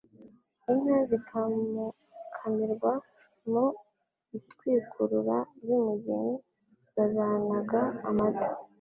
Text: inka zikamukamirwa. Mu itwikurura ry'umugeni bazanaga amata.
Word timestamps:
inka 0.71 0.97
zikamukamirwa. 1.09 2.91
Mu 3.51 3.65
itwikurura 4.37 5.37
ry'umugeni 5.61 6.35
bazanaga 6.95 7.81
amata. 8.09 8.49